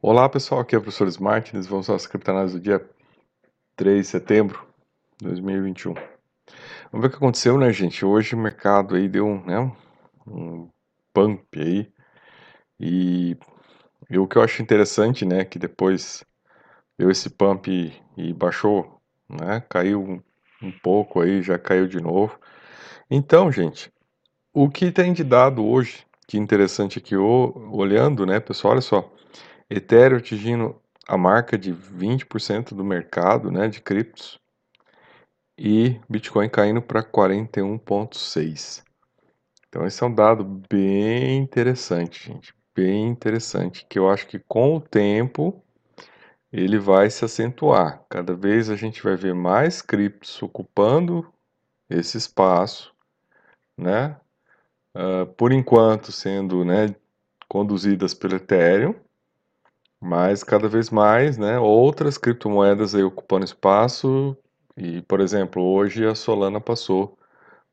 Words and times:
Olá 0.00 0.28
pessoal, 0.28 0.60
aqui 0.60 0.76
é 0.76 0.78
o 0.78 0.80
professor 0.80 1.08
Smart, 1.08 1.52
nós 1.56 1.66
vamos 1.66 1.90
às 1.90 2.06
criptoanálises 2.06 2.56
do 2.56 2.62
dia 2.62 2.88
3 3.74 4.06
de 4.06 4.06
setembro 4.06 4.64
de 5.20 5.26
2021. 5.26 5.92
Vamos 5.92 7.02
ver 7.02 7.06
o 7.08 7.10
que 7.10 7.16
aconteceu, 7.16 7.58
né 7.58 7.72
gente? 7.72 8.04
Hoje 8.04 8.36
o 8.36 8.38
mercado 8.38 8.94
aí 8.94 9.08
deu 9.08 9.26
um, 9.26 9.44
né, 9.44 9.58
um 10.24 10.68
pump 11.12 11.44
aí 11.60 11.92
e, 12.78 13.36
e, 14.08 14.16
o 14.16 14.28
que 14.28 14.38
eu 14.38 14.42
acho 14.42 14.62
interessante, 14.62 15.24
né, 15.24 15.44
que 15.44 15.58
depois 15.58 16.24
deu 16.96 17.10
esse 17.10 17.28
pump 17.28 17.68
e, 17.68 17.92
e 18.16 18.32
baixou, 18.32 19.00
né, 19.28 19.64
caiu 19.68 20.00
um, 20.00 20.22
um 20.62 20.70
pouco 20.80 21.20
aí, 21.20 21.42
já 21.42 21.58
caiu 21.58 21.88
de 21.88 22.00
novo. 22.00 22.38
Então, 23.10 23.50
gente, 23.50 23.92
o 24.54 24.70
que 24.70 24.92
tem 24.92 25.12
de 25.12 25.24
dado 25.24 25.66
hoje, 25.66 26.06
que 26.28 26.38
interessante 26.38 27.00
aqui, 27.00 27.16
olhando, 27.16 28.24
né, 28.24 28.38
pessoal, 28.38 28.74
olha 28.74 28.80
só, 28.80 29.12
Ethereum 29.70 30.18
atingindo 30.18 30.80
a 31.06 31.16
marca 31.16 31.56
de 31.58 31.72
20% 31.72 32.74
do 32.74 32.84
mercado 32.84 33.50
né, 33.50 33.68
de 33.68 33.80
criptos 33.80 34.38
e 35.58 36.00
Bitcoin 36.08 36.48
caindo 36.48 36.80
para 36.80 37.02
41,6%. 37.02 38.84
Então, 39.68 39.86
esse 39.86 40.02
é 40.02 40.06
um 40.06 40.14
dado 40.14 40.44
bem 40.44 41.36
interessante, 41.36 42.26
gente. 42.26 42.54
Bem 42.74 43.08
interessante, 43.08 43.84
que 43.86 43.98
eu 43.98 44.08
acho 44.08 44.26
que 44.26 44.38
com 44.38 44.76
o 44.76 44.80
tempo 44.80 45.62
ele 46.52 46.78
vai 46.78 47.10
se 47.10 47.24
acentuar. 47.24 48.02
Cada 48.08 48.34
vez 48.34 48.70
a 48.70 48.76
gente 48.76 49.02
vai 49.02 49.16
ver 49.16 49.34
mais 49.34 49.82
criptos 49.82 50.40
ocupando 50.42 51.30
esse 51.90 52.16
espaço, 52.16 52.94
né? 53.76 54.18
Uh, 54.96 55.26
por 55.36 55.52
enquanto 55.52 56.10
sendo 56.10 56.64
né, 56.64 56.94
conduzidas 57.46 58.14
pelo 58.14 58.36
Ethereum, 58.36 58.94
mas 60.00 60.44
cada 60.44 60.68
vez 60.68 60.90
mais, 60.90 61.36
né, 61.36 61.58
outras 61.58 62.16
criptomoedas 62.16 62.94
aí 62.94 63.02
ocupando 63.02 63.44
espaço 63.44 64.36
e, 64.76 65.02
por 65.02 65.20
exemplo, 65.20 65.62
hoje 65.62 66.06
a 66.06 66.14
Solana 66.14 66.60
passou 66.60 67.18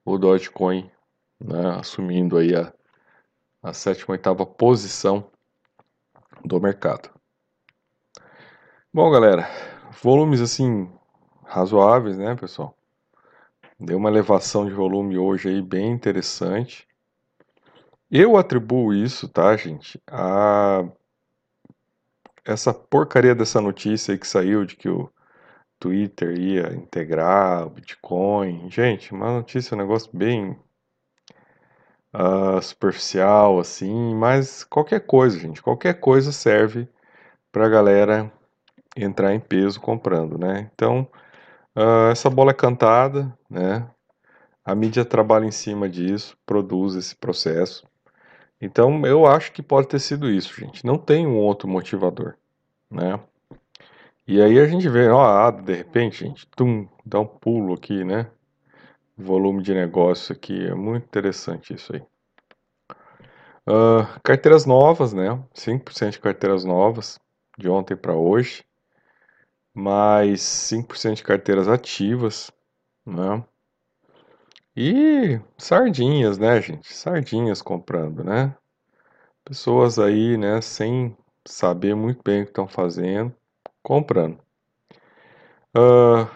o 0.03 0.17
Dogecoin, 0.17 0.89
né, 1.39 1.77
assumindo 1.79 2.37
aí 2.37 2.55
a, 2.55 2.73
a 3.61 3.73
sétima, 3.73 4.13
oitava 4.13 4.45
posição 4.45 5.29
do 6.43 6.59
mercado. 6.59 7.09
Bom, 8.93 9.11
galera, 9.11 9.47
volumes 10.01 10.41
assim 10.41 10.89
razoáveis, 11.43 12.17
né, 12.17 12.35
pessoal? 12.35 12.75
Deu 13.79 13.97
uma 13.97 14.09
elevação 14.09 14.65
de 14.65 14.73
volume 14.73 15.17
hoje 15.17 15.49
aí 15.49 15.61
bem 15.61 15.91
interessante. 15.91 16.87
Eu 18.09 18.37
atribuo 18.37 18.93
isso, 18.93 19.27
tá, 19.27 19.55
gente, 19.57 20.01
a 20.07 20.87
essa 22.45 22.73
porcaria 22.73 23.33
dessa 23.35 23.59
notícia 23.59 24.13
aí 24.13 24.19
que 24.19 24.27
saiu 24.27 24.65
de 24.65 24.75
que 24.75 24.87
o 24.87 25.09
Twitter 25.79 26.37
ia 26.37 26.73
integrar 26.73 27.65
o 27.65 27.71
Bitcoin. 27.71 28.69
Gente, 28.69 29.13
uma 29.13 29.31
notícia, 29.33 29.75
um 29.75 29.77
negócio 29.77 30.09
bem 30.13 30.57
uh, 32.13 32.61
superficial, 32.61 33.59
assim, 33.59 34.15
mas 34.15 34.63
qualquer 34.63 35.01
coisa, 35.01 35.39
gente, 35.39 35.61
qualquer 35.61 35.99
coisa 35.99 36.31
serve 36.31 36.87
para 37.51 37.65
a 37.65 37.69
galera 37.69 38.31
entrar 38.95 39.33
em 39.33 39.39
peso 39.39 39.81
comprando, 39.81 40.37
né? 40.37 40.69
Então, 40.73 41.07
uh, 41.75 42.11
essa 42.11 42.29
bola 42.29 42.51
é 42.51 42.53
cantada, 42.53 43.37
né? 43.49 43.89
A 44.63 44.73
mídia 44.73 45.05
trabalha 45.05 45.45
em 45.45 45.51
cima 45.51 45.87
disso, 45.89 46.37
produz 46.45 46.95
esse 46.95 47.15
processo. 47.15 47.85
Então, 48.65 49.05
eu 49.05 49.27
acho 49.27 49.51
que 49.51 49.61
pode 49.61 49.87
ter 49.87 49.99
sido 49.99 50.27
isso, 50.27 50.59
gente. 50.59 50.83
Não 50.83 50.97
tem 50.97 51.27
um 51.27 51.37
outro 51.37 51.67
motivador, 51.67 52.35
né? 52.89 53.19
E 54.27 54.41
aí 54.41 54.59
a 54.59 54.67
gente 54.67 54.89
vê, 54.89 55.07
ó, 55.07 55.51
de 55.51 55.71
repente, 55.71 56.25
gente, 56.25 56.47
tum, 56.47 56.87
dá 57.05 57.19
um 57.19 57.27
pulo 57.27 57.75
aqui, 57.75 58.03
né? 58.03 58.27
Volume 59.15 59.61
de 59.61 59.71
negócio 59.73 60.33
aqui, 60.33 60.65
é 60.65 60.73
muito 60.73 61.03
interessante 61.03 61.75
isso 61.75 61.93
aí. 61.95 62.01
Uh, 63.67 64.19
carteiras 64.23 64.65
novas, 64.65 65.13
né? 65.13 65.39
5% 65.53 66.13
de 66.13 66.19
carteiras 66.19 66.65
novas, 66.65 67.19
de 67.59 67.69
ontem 67.69 67.95
para 67.95 68.15
hoje. 68.15 68.65
Mais 69.75 70.41
5% 70.41 71.17
de 71.17 71.23
carteiras 71.23 71.67
ativas, 71.67 72.51
né? 73.05 73.43
E 74.77 75.39
sardinhas, 75.57 76.37
né, 76.37 76.61
gente? 76.61 76.93
Sardinhas 76.93 77.61
comprando, 77.61 78.23
né? 78.23 78.55
Pessoas 79.45 79.97
aí, 79.99 80.37
né, 80.37 80.61
sem 80.61 81.15
saber 81.47 81.95
muito 81.95 82.21
bem 82.23 82.41
o 82.41 82.45
que 82.45 82.51
estão 82.51 82.67
fazendo, 82.67 83.33
comprando. 83.83 84.39
Uh, 85.77 86.27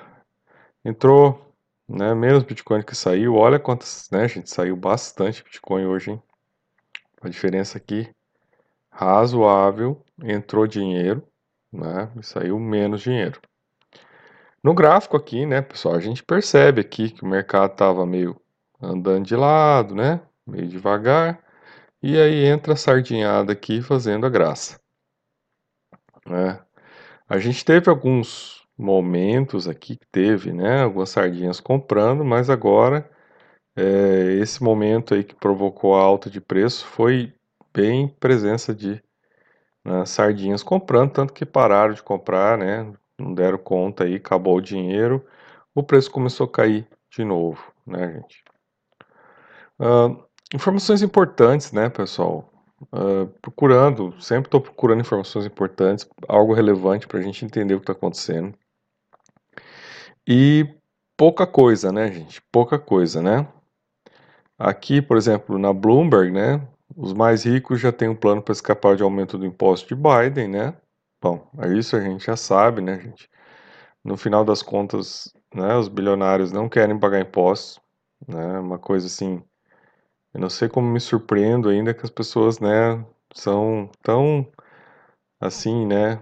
entrou, 0.86 1.54
né, 1.88 2.14
menos 2.14 2.44
Bitcoin 2.44 2.84
que 2.84 2.96
saiu. 2.96 3.36
Olha 3.36 3.60
quantas, 3.60 4.10
né, 4.12 4.28
gente? 4.28 4.50
Saiu 4.50 4.76
bastante 4.78 5.44
Bitcoin 5.44 5.86
hoje, 5.86 6.12
hein? 6.12 6.24
A 7.22 7.30
diferença 7.30 7.78
aqui 7.78 8.10
razoável. 8.90 10.04
Entrou 10.24 10.68
dinheiro, 10.68 11.28
né? 11.72 12.12
E 12.18 12.24
saiu 12.24 12.60
menos 12.60 13.02
dinheiro. 13.02 13.42
No 14.64 14.74
gráfico 14.74 15.16
aqui, 15.16 15.46
né, 15.46 15.62
pessoal, 15.62 15.96
a 15.96 16.00
gente 16.00 16.24
percebe 16.24 16.82
aqui 16.82 17.10
que 17.10 17.24
o 17.24 17.28
mercado 17.28 17.72
estava 17.72 18.06
meio 18.06 18.40
andando 18.82 19.26
de 19.26 19.36
lado, 19.36 19.96
né, 19.96 20.22
meio 20.46 20.68
devagar, 20.68 21.42
e 22.02 22.18
aí 22.18 22.46
entra 22.46 22.74
a 22.74 22.76
sardinhada 22.76 23.54
aqui 23.54 23.82
fazendo 23.82 24.26
a 24.26 24.30
graça. 24.30 24.80
Né? 26.26 26.60
A 27.28 27.40
gente 27.40 27.64
teve 27.64 27.90
alguns 27.90 28.68
momentos 28.78 29.68
aqui 29.68 29.98
que 29.98 30.06
teve, 30.12 30.52
né, 30.54 30.84
algumas 30.84 31.10
sardinhas 31.10 31.60
comprando, 31.60 32.26
mas 32.26 32.50
agora 32.50 33.10
é, 33.76 34.34
esse 34.42 34.62
momento 34.64 35.14
aí 35.14 35.24
que 35.24 35.36
provocou 35.36 35.96
a 35.96 36.02
alta 36.02 36.30
de 36.30 36.42
preço 36.42 36.86
foi 36.86 37.34
bem 37.74 38.08
presença 38.08 38.74
de 38.74 39.02
né, 39.86 40.06
sardinhas 40.06 40.64
comprando, 40.64 41.12
tanto 41.12 41.34
que 41.34 41.46
pararam 41.46 41.94
de 41.94 42.04
comprar, 42.04 42.58
né, 42.58 42.94
não 43.22 43.34
deram 43.34 43.58
conta 43.58 44.04
aí, 44.04 44.16
acabou 44.16 44.58
o 44.58 44.62
dinheiro, 44.62 45.26
o 45.74 45.84
preço 45.84 46.12
começou 46.12 46.46
a 46.46 46.52
cair 46.52 46.88
de 47.12 47.24
novo, 47.24 47.62
né, 47.86 48.14
gente? 48.14 48.44
Uh, 49.80 50.24
informações 50.54 51.02
importantes, 51.02 51.72
né, 51.72 51.90
pessoal? 51.90 52.52
Uh, 52.94 53.28
procurando, 53.42 54.20
sempre 54.22 54.48
estou 54.48 54.62
procurando 54.62 55.02
informações 55.02 55.46
importantes, 55.46 56.08
algo 56.28 56.54
relevante 56.54 57.08
para 57.08 57.20
a 57.20 57.22
gente 57.22 57.44
entender 57.44 57.74
o 57.74 57.80
que 57.80 57.84
está 57.84 57.94
acontecendo. 57.94 58.54
E 60.28 60.68
pouca 61.18 61.46
coisa, 61.46 61.92
né, 61.92 62.12
gente? 62.12 62.42
Pouca 62.52 62.80
coisa, 62.80 63.22
né? 63.22 63.48
Aqui, 64.58 65.02
por 65.02 65.18
exemplo, 65.18 65.58
na 65.58 65.74
Bloomberg, 65.74 66.32
né, 66.32 66.62
os 66.96 67.14
mais 67.14 67.44
ricos 67.44 67.80
já 67.80 67.92
têm 67.92 68.10
um 68.10 68.16
plano 68.16 68.42
para 68.42 68.52
escapar 68.52 68.96
de 68.96 69.04
aumento 69.04 69.38
do 69.38 69.46
imposto 69.46 69.88
de 69.88 69.96
Biden, 69.96 70.50
né? 70.50 70.74
Bom, 71.22 71.50
isso 71.78 71.96
a 71.96 72.02
gente 72.02 72.26
já 72.26 72.36
sabe, 72.38 72.82
né, 72.82 73.00
gente? 73.00 73.30
No 74.04 74.18
final 74.18 74.46
das 74.46 74.62
contas, 74.64 75.34
né, 75.54 75.76
os 75.78 75.88
bilionários 75.90 76.52
não 76.52 76.70
querem 76.70 77.00
pagar 77.00 77.22
impostos, 77.22 77.80
né? 78.28 78.60
Uma 78.60 78.80
coisa 78.80 79.08
assim, 79.08 79.44
eu 80.34 80.42
não 80.42 80.50
sei 80.50 80.70
como 80.70 80.88
me 80.90 81.00
surpreendo 81.00 81.70
ainda 81.70 81.94
que 81.94 82.04
as 82.06 82.12
pessoas, 82.12 82.60
né, 82.60 83.04
são 83.36 83.90
tão 84.04 84.48
assim, 85.40 85.86
né, 85.88 86.22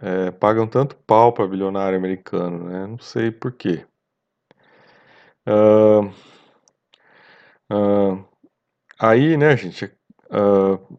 é, 0.00 0.30
pagam 0.32 0.66
tanto 0.68 0.96
pau 1.06 1.32
para 1.32 1.48
bilionário 1.48 1.98
americano, 1.98 2.64
né? 2.70 2.86
Não 2.86 2.98
sei 2.98 3.30
por 3.32 3.52
quê. 3.52 3.86
Uh, 5.46 6.10
uh, 7.70 8.24
aí, 9.00 9.36
né, 9.36 9.56
gente, 9.56 9.86
uh, 10.32 10.98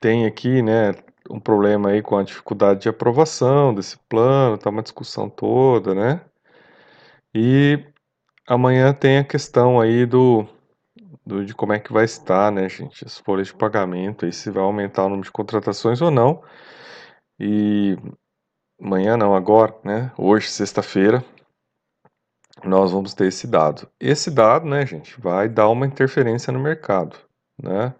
tem 0.00 0.26
aqui, 0.26 0.62
né, 0.62 0.92
um 1.30 1.40
problema 1.40 1.90
aí 1.90 2.02
com 2.02 2.16
a 2.18 2.22
dificuldade 2.24 2.80
de 2.82 2.88
aprovação 2.88 3.72
desse 3.74 3.96
plano, 4.08 4.58
tá 4.58 4.68
uma 4.70 4.82
discussão 4.82 5.30
toda, 5.30 5.94
né? 5.94 6.20
E 7.34 7.84
amanhã 8.46 8.92
tem 8.92 9.18
a 9.18 9.24
questão 9.24 9.80
aí 9.80 10.04
do, 10.04 10.46
do 11.24 11.44
de 11.44 11.54
como 11.54 11.72
é 11.72 11.78
que 11.78 11.92
vai 11.92 12.04
estar, 12.04 12.50
né, 12.50 12.68
gente, 12.68 13.04
as 13.04 13.18
folhas 13.18 13.48
de 13.48 13.54
pagamento, 13.54 14.26
aí 14.26 14.32
se 14.32 14.50
vai 14.50 14.62
aumentar 14.62 15.04
o 15.04 15.08
número 15.08 15.24
de 15.24 15.32
contratações 15.32 16.00
ou 16.02 16.10
não. 16.10 16.42
E 17.38 17.96
amanhã 18.80 19.16
não, 19.16 19.34
agora, 19.34 19.74
né? 19.84 20.12
Hoje, 20.18 20.48
sexta-feira, 20.50 21.24
nós 22.64 22.92
vamos 22.92 23.14
ter 23.14 23.26
esse 23.28 23.46
dado. 23.46 23.88
Esse 24.00 24.30
dado, 24.30 24.66
né, 24.66 24.84
gente, 24.86 25.18
vai 25.20 25.48
dar 25.48 25.68
uma 25.68 25.86
interferência 25.86 26.52
no 26.52 26.60
mercado, 26.60 27.16
né? 27.62 27.94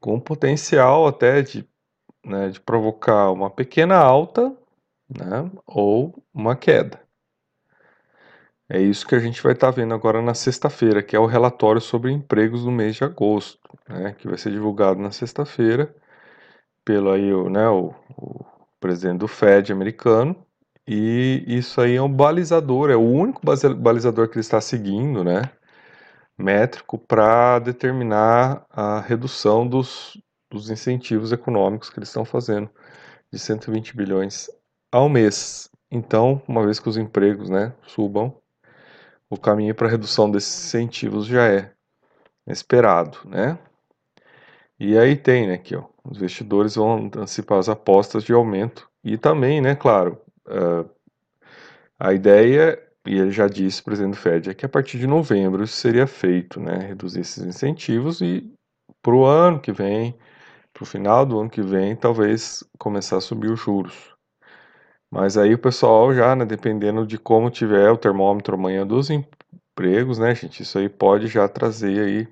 Com 0.00 0.18
potencial 0.20 1.06
até 1.06 1.42
de 1.42 1.68
né, 2.24 2.48
de 2.50 2.60
provocar 2.60 3.30
uma 3.30 3.50
pequena 3.50 3.96
alta 3.96 4.54
né, 5.08 5.50
ou 5.66 6.22
uma 6.32 6.56
queda. 6.56 7.00
É 8.68 8.80
isso 8.80 9.06
que 9.06 9.14
a 9.14 9.18
gente 9.18 9.42
vai 9.42 9.52
estar 9.52 9.68
tá 9.68 9.76
vendo 9.76 9.94
agora 9.94 10.20
na 10.20 10.34
sexta-feira, 10.34 11.02
que 11.02 11.16
é 11.16 11.18
o 11.18 11.26
relatório 11.26 11.80
sobre 11.80 12.12
empregos 12.12 12.64
no 12.64 12.70
mês 12.70 12.96
de 12.96 13.04
agosto, 13.04 13.58
né, 13.88 14.14
que 14.18 14.28
vai 14.28 14.36
ser 14.36 14.50
divulgado 14.50 15.00
na 15.00 15.10
sexta-feira 15.10 15.94
pelo 16.84 17.10
aí, 17.10 17.30
né, 17.50 17.68
o, 17.68 17.94
o 18.16 18.46
presidente 18.80 19.18
do 19.18 19.28
Fed 19.28 19.72
americano, 19.72 20.34
e 20.86 21.44
isso 21.46 21.80
aí 21.82 21.96
é 21.96 22.02
um 22.02 22.10
balizador, 22.10 22.90
é 22.90 22.96
o 22.96 23.00
único 23.00 23.42
balizador 23.76 24.28
que 24.28 24.36
ele 24.36 24.40
está 24.40 24.58
seguindo, 24.58 25.22
né, 25.22 25.50
métrico, 26.38 26.98
para 26.98 27.58
determinar 27.58 28.64
a 28.70 29.00
redução 29.00 29.66
dos, 29.68 30.18
dos 30.50 30.70
incentivos 30.70 31.32
econômicos 31.32 31.90
que 31.90 31.98
eles 31.98 32.08
estão 32.08 32.24
fazendo, 32.24 32.70
de 33.32 33.38
120 33.38 33.96
bilhões 33.96 34.50
ao 34.90 35.08
mês. 35.08 35.70
Então, 35.90 36.42
uma 36.46 36.64
vez 36.64 36.78
que 36.78 36.88
os 36.88 36.96
empregos 36.96 37.48
né, 37.50 37.72
subam, 37.86 38.34
o 39.30 39.36
caminho 39.36 39.74
para 39.74 39.86
a 39.86 39.90
redução 39.90 40.30
desses 40.30 40.66
incentivos 40.66 41.26
já 41.26 41.46
é 41.46 41.72
esperado, 42.46 43.18
né? 43.26 43.58
E 44.80 44.96
aí 44.96 45.16
tem, 45.16 45.48
né, 45.48 45.54
aqui, 45.54 45.74
ó, 45.74 45.84
os 46.04 46.18
investidores 46.18 46.76
vão 46.76 47.10
antecipar 47.14 47.58
as 47.58 47.68
apostas 47.68 48.22
de 48.22 48.32
aumento 48.32 48.88
e 49.02 49.18
também, 49.18 49.60
né, 49.60 49.74
claro, 49.74 50.20
uh, 50.46 50.88
a 51.98 52.12
ideia, 52.12 52.80
e 53.04 53.18
ele 53.18 53.32
já 53.32 53.48
disse, 53.48 53.80
o 53.80 53.84
presidente 53.84 54.12
do 54.12 54.20
Fed, 54.20 54.50
é 54.50 54.54
que 54.54 54.64
a 54.64 54.68
partir 54.68 54.98
de 54.98 55.06
novembro 55.06 55.64
isso 55.64 55.74
seria 55.74 56.06
feito, 56.06 56.60
né, 56.60 56.78
reduzir 56.78 57.20
esses 57.20 57.44
incentivos 57.44 58.20
e 58.20 58.50
para 59.02 59.14
o 59.14 59.24
ano 59.24 59.60
que 59.60 59.72
vem, 59.72 60.16
para 60.78 60.84
o 60.84 60.86
final 60.86 61.26
do 61.26 61.40
ano 61.40 61.50
que 61.50 61.60
vem, 61.60 61.96
talvez 61.96 62.62
começar 62.78 63.16
a 63.16 63.20
subir 63.20 63.50
os 63.50 63.60
juros. 63.60 64.14
Mas 65.10 65.36
aí 65.36 65.54
o 65.54 65.58
pessoal 65.58 66.14
já, 66.14 66.36
né, 66.36 66.44
dependendo 66.44 67.04
de 67.04 67.18
como 67.18 67.50
tiver 67.50 67.90
o 67.90 67.96
termômetro 67.96 68.54
amanhã 68.54 68.86
dos 68.86 69.10
empregos, 69.10 70.18
né, 70.18 70.34
gente, 70.34 70.62
isso 70.62 70.78
aí 70.78 70.88
pode 70.88 71.26
já 71.26 71.48
trazer 71.48 72.00
aí 72.00 72.28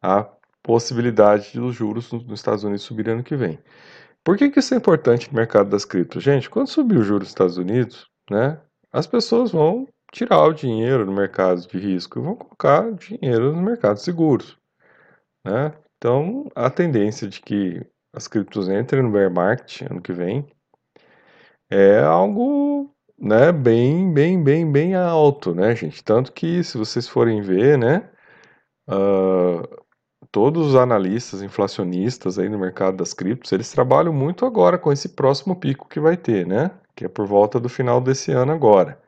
a 0.00 0.26
possibilidade 0.62 1.52
dos 1.52 1.74
juros 1.74 2.10
nos 2.12 2.40
Estados 2.40 2.64
Unidos 2.64 2.82
subir 2.82 3.10
ano 3.10 3.22
que 3.22 3.36
vem. 3.36 3.58
Por 4.24 4.38
que, 4.38 4.50
que 4.50 4.60
isso 4.60 4.72
é 4.72 4.76
importante 4.78 5.28
no 5.30 5.36
mercado 5.36 5.68
das 5.68 5.84
criptos? 5.84 6.22
Gente, 6.22 6.48
quando 6.48 6.68
subir 6.68 6.98
o 6.98 7.02
juros 7.02 7.24
nos 7.24 7.30
Estados 7.30 7.56
Unidos, 7.58 8.08
né, 8.30 8.58
as 8.92 9.06
pessoas 9.06 9.52
vão 9.52 9.86
tirar 10.12 10.44
o 10.44 10.54
dinheiro 10.54 11.04
do 11.04 11.12
mercado 11.12 11.60
de 11.66 11.78
risco 11.78 12.18
e 12.18 12.22
vão 12.22 12.36
colocar 12.36 12.90
dinheiro 12.92 13.54
no 13.54 13.62
mercado 13.62 13.98
seguros, 13.98 14.56
né? 15.44 15.74
Então, 16.00 16.48
a 16.54 16.70
tendência 16.70 17.28
de 17.28 17.42
que 17.42 17.86
as 18.14 18.26
criptos 18.26 18.70
entrem 18.70 19.02
no 19.02 19.12
bear 19.12 19.30
market 19.30 19.82
ano 19.82 20.00
que 20.00 20.14
vem 20.14 20.46
é 21.70 22.00
algo, 22.00 22.90
né, 23.18 23.52
bem, 23.52 24.10
bem, 24.12 24.42
bem, 24.42 24.72
bem 24.72 24.94
alto, 24.94 25.54
né, 25.54 25.76
gente? 25.76 26.02
Tanto 26.02 26.32
que, 26.32 26.64
se 26.64 26.78
vocês 26.78 27.06
forem 27.06 27.42
ver, 27.42 27.76
né, 27.76 28.10
uh, 28.88 29.62
todos 30.32 30.68
os 30.68 30.74
analistas 30.74 31.42
inflacionistas 31.42 32.38
aí 32.38 32.48
no 32.48 32.58
mercado 32.58 32.96
das 32.96 33.12
criptos, 33.12 33.52
eles 33.52 33.70
trabalham 33.70 34.12
muito 34.12 34.46
agora 34.46 34.78
com 34.78 34.90
esse 34.90 35.10
próximo 35.10 35.54
pico 35.54 35.86
que 35.88 36.00
vai 36.00 36.16
ter, 36.16 36.46
né? 36.46 36.70
Que 36.96 37.04
é 37.04 37.08
por 37.08 37.26
volta 37.26 37.60
do 37.60 37.68
final 37.68 38.00
desse 38.00 38.32
ano 38.32 38.52
agora. 38.52 38.99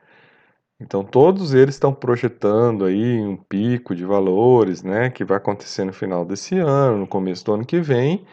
Então 0.83 1.01
todos 1.01 1.53
eles 1.53 1.75
estão 1.75 1.93
projetando 1.93 2.83
aí 2.83 3.21
um 3.21 3.37
pico 3.37 3.95
de 3.95 4.03
valores, 4.03 4.83
né, 4.83 5.09
que 5.09 5.23
vai 5.23 5.37
acontecer 5.37 5.85
no 5.85 5.93
final 5.93 6.25
desse 6.25 6.57
ano, 6.59 6.97
no 6.97 7.07
começo 7.07 7.45
do 7.45 7.53
ano 7.53 7.65
que 7.65 7.79
vem, 7.79 8.25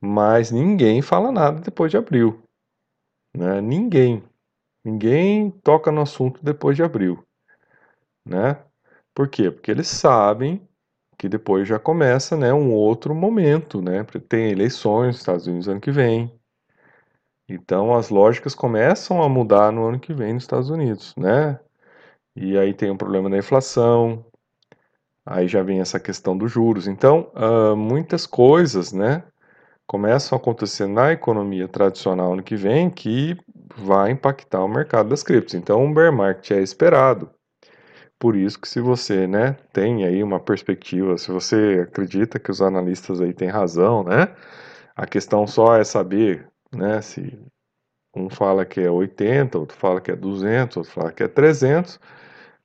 mas 0.00 0.50
ninguém 0.50 1.00
fala 1.00 1.30
nada 1.30 1.60
depois 1.60 1.92
de 1.92 1.96
abril. 1.96 2.42
Né? 3.36 3.60
Ninguém. 3.60 4.24
Ninguém 4.84 5.50
toca 5.62 5.92
no 5.92 6.00
assunto 6.00 6.42
depois 6.42 6.76
de 6.76 6.82
abril. 6.82 7.22
Né? 8.26 8.58
Por 9.14 9.28
quê? 9.28 9.50
Porque 9.50 9.70
eles 9.70 9.86
sabem 9.86 10.60
que 11.16 11.28
depois 11.28 11.68
já 11.68 11.78
começa 11.78 12.36
né, 12.36 12.52
um 12.52 12.72
outro 12.72 13.14
momento. 13.14 13.80
Né? 13.80 14.04
Tem 14.28 14.50
eleições 14.50 15.08
nos 15.08 15.18
Estados 15.18 15.46
Unidos 15.46 15.68
ano 15.68 15.80
que 15.80 15.92
vem. 15.92 16.32
Então 17.48 17.94
as 17.94 18.10
lógicas 18.10 18.56
começam 18.56 19.22
a 19.22 19.28
mudar 19.28 19.70
no 19.70 19.86
ano 19.86 20.00
que 20.00 20.12
vem 20.12 20.34
nos 20.34 20.42
Estados 20.42 20.68
Unidos. 20.68 21.14
Né? 21.16 21.60
E 22.36 22.58
aí 22.58 22.74
tem 22.74 22.90
um 22.90 22.96
problema 22.96 23.30
da 23.30 23.38
inflação. 23.38 24.24
Aí 25.24 25.48
já 25.48 25.62
vem 25.62 25.80
essa 25.80 25.98
questão 25.98 26.36
dos 26.36 26.52
juros. 26.52 26.86
Então, 26.86 27.32
uh, 27.34 27.76
muitas 27.76 28.26
coisas, 28.26 28.92
né? 28.92 29.24
começam 29.86 30.36
a 30.36 30.40
acontecer 30.40 30.86
na 30.86 31.12
economia 31.12 31.68
tradicional 31.68 32.34
no 32.34 32.42
que 32.42 32.56
vem 32.56 32.90
que 32.90 33.36
vai 33.76 34.10
impactar 34.10 34.62
o 34.64 34.68
mercado 34.68 35.08
das 35.08 35.22
criptos. 35.22 35.54
Então, 35.54 35.82
um 35.84 35.94
bear 35.94 36.12
market 36.12 36.50
é 36.50 36.60
esperado. 36.60 37.30
Por 38.18 38.34
isso 38.34 38.58
que 38.58 38.68
se 38.68 38.80
você, 38.80 39.26
né, 39.26 39.56
tem 39.72 40.04
aí 40.04 40.22
uma 40.22 40.40
perspectiva, 40.40 41.18
se 41.18 41.30
você 41.30 41.86
acredita 41.86 42.38
que 42.38 42.50
os 42.50 42.62
analistas 42.62 43.20
aí 43.20 43.32
têm 43.32 43.48
razão, 43.48 44.02
né, 44.02 44.34
a 44.96 45.06
questão 45.06 45.46
só 45.46 45.76
é 45.76 45.84
saber, 45.84 46.48
né, 46.72 47.00
se 47.02 47.38
um 48.14 48.30
fala 48.30 48.64
que 48.64 48.80
é 48.80 48.90
80, 48.90 49.58
outro 49.58 49.76
fala 49.76 50.00
que 50.00 50.10
é 50.10 50.16
200, 50.16 50.78
outro 50.78 50.92
fala 50.92 51.12
que 51.12 51.22
é 51.22 51.28
300, 51.28 52.00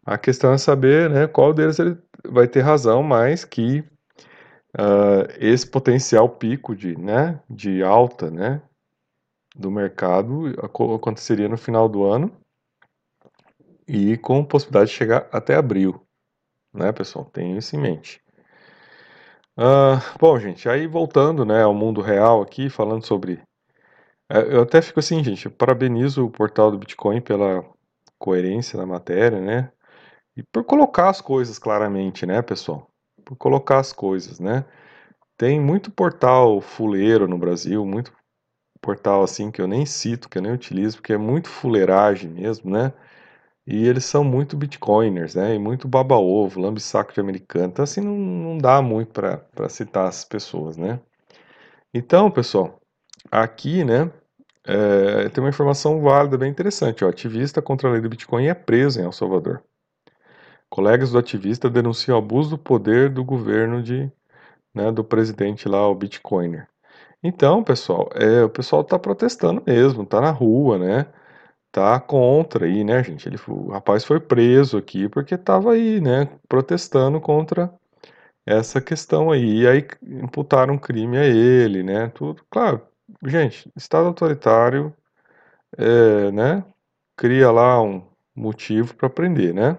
a 0.05 0.17
questão 0.17 0.53
é 0.53 0.57
saber, 0.57 1.09
né, 1.09 1.27
qual 1.27 1.53
deles 1.53 1.79
ele 1.79 1.97
vai 2.27 2.47
ter 2.47 2.61
razão, 2.61 3.03
mas 3.03 3.45
que 3.45 3.79
uh, 4.77 5.27
esse 5.39 5.67
potencial 5.67 6.27
pico 6.29 6.75
de, 6.75 6.97
né, 6.97 7.39
de 7.49 7.83
alta 7.83 8.29
né, 8.31 8.61
do 9.55 9.69
mercado 9.69 10.47
aconteceria 10.63 11.47
no 11.47 11.57
final 11.57 11.87
do 11.87 12.03
ano 12.03 12.31
e 13.87 14.17
com 14.17 14.43
possibilidade 14.43 14.89
de 14.89 14.95
chegar 14.95 15.27
até 15.31 15.55
abril, 15.55 16.01
né, 16.73 16.91
pessoal? 16.91 17.25
Tenho 17.25 17.57
isso 17.57 17.75
em 17.75 17.79
mente. 17.79 18.21
Uh, 19.57 19.99
bom, 20.17 20.39
gente, 20.39 20.69
aí 20.69 20.87
voltando 20.87 21.45
né, 21.45 21.61
ao 21.61 21.73
mundo 21.73 22.01
real 22.01 22.41
aqui, 22.41 22.69
falando 22.69 23.05
sobre. 23.05 23.41
É, 24.29 24.55
eu 24.55 24.61
até 24.61 24.81
fico 24.81 24.99
assim, 24.99 25.23
gente, 25.23 25.49
parabenizo 25.49 26.25
o 26.25 26.31
portal 26.31 26.71
do 26.71 26.77
Bitcoin 26.77 27.19
pela 27.19 27.63
coerência 28.17 28.77
da 28.77 28.85
matéria, 28.85 29.41
né? 29.41 29.71
E 30.41 30.43
por 30.51 30.63
colocar 30.63 31.07
as 31.07 31.21
coisas 31.21 31.59
claramente, 31.59 32.25
né, 32.25 32.41
pessoal? 32.41 32.89
por 33.23 33.35
colocar 33.35 33.77
as 33.77 33.93
coisas, 33.93 34.39
né? 34.39 34.65
Tem 35.37 35.59
muito 35.59 35.91
portal 35.91 36.59
fuleiro 36.61 37.27
no 37.27 37.37
Brasil, 37.37 37.85
muito 37.85 38.11
portal 38.81 39.21
assim 39.23 39.51
que 39.51 39.61
eu 39.61 39.67
nem 39.67 39.85
cito, 39.85 40.27
que 40.27 40.39
eu 40.39 40.41
nem 40.41 40.51
utilizo, 40.51 40.97
porque 40.97 41.13
é 41.13 41.17
muito 41.17 41.47
fuleiragem 41.47 42.31
mesmo, 42.31 42.71
né? 42.71 42.91
E 43.67 43.87
eles 43.87 44.05
são 44.05 44.23
muito 44.23 44.57
bitcoiners, 44.57 45.35
né? 45.35 45.55
E 45.55 45.59
muito 45.59 45.87
baba-ovo, 45.87 46.59
lambe-saco 46.59 47.13
de 47.13 47.19
americano. 47.19 47.67
Então, 47.67 47.83
assim, 47.83 48.01
não, 48.01 48.17
não 48.17 48.57
dá 48.57 48.81
muito 48.81 49.13
para 49.13 49.69
citar 49.69 50.07
as 50.07 50.25
pessoas, 50.25 50.77
né? 50.77 50.99
Então, 51.93 52.31
pessoal, 52.31 52.81
aqui, 53.31 53.83
né, 53.83 54.11
é, 54.65 55.29
tem 55.29 55.43
uma 55.43 55.49
informação 55.49 56.01
válida, 56.01 56.37
bem 56.37 56.49
interessante. 56.51 57.05
Ó, 57.05 57.09
ativista 57.09 57.61
contra 57.61 57.89
a 57.89 57.91
lei 57.93 58.01
do 58.01 58.09
Bitcoin 58.09 58.47
é 58.47 58.55
preso 58.55 58.99
em 58.99 59.03
El 59.03 59.11
Salvador. 59.11 59.63
Colegas 60.71 61.11
do 61.11 61.19
ativista 61.19 61.69
denunciam 61.69 62.17
abuso 62.17 62.51
do 62.51 62.57
poder 62.57 63.09
do 63.09 63.25
governo 63.25 63.83
de, 63.83 64.09
né, 64.73 64.91
do 64.91 65.03
presidente 65.03 65.67
lá, 65.69 65.87
o 65.87 65.93
Bitcoiner. 65.95 66.67
Então, 67.23 67.63
pessoal, 67.63 68.09
é, 68.15 68.43
o 68.43 68.49
pessoal 68.49 68.81
está 68.81 68.97
protestando 68.97 69.61
mesmo, 69.67 70.03
está 70.03 70.21
na 70.21 70.31
rua, 70.31 70.77
né? 70.79 71.07
Tá 71.71 71.99
contra 71.99 72.65
aí, 72.65 72.83
né, 72.83 73.03
gente? 73.03 73.27
Ele, 73.29 73.37
o 73.47 73.71
rapaz 73.71 74.05
foi 74.05 74.19
preso 74.19 74.77
aqui 74.77 75.09
porque 75.09 75.35
estava 75.35 75.73
aí, 75.73 76.01
né, 76.01 76.29
protestando 76.49 77.21
contra 77.21 77.73
essa 78.45 78.81
questão 78.81 79.31
aí. 79.31 79.61
E 79.63 79.67
aí 79.67 79.87
imputaram 80.03 80.77
crime 80.77 81.17
a 81.17 81.25
ele, 81.25 81.83
né? 81.83 82.09
Tudo, 82.09 82.43
claro, 82.49 82.81
gente, 83.25 83.71
Estado 83.75 84.07
autoritário, 84.07 84.95
é, 85.77 86.31
né? 86.31 86.65
Cria 87.17 87.51
lá 87.51 87.81
um 87.81 88.03
motivo 88.35 88.95
para 88.95 89.09
prender, 89.09 89.53
né? 89.53 89.77